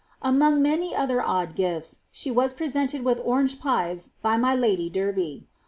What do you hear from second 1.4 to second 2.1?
gif^s,